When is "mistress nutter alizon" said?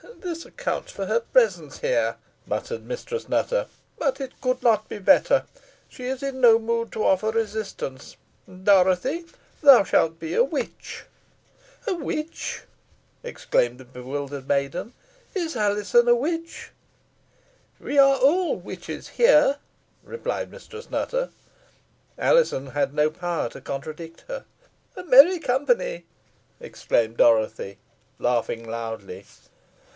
20.49-22.67